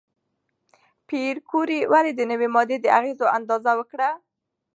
پېیر 1.07 1.35
کوري 1.49 1.79
ولې 1.91 2.11
د 2.15 2.21
نوې 2.31 2.47
ماده 2.55 2.77
د 2.81 2.85
اغېزو 2.97 3.25
اندازه 3.37 3.71
وکړه؟ 3.75 4.09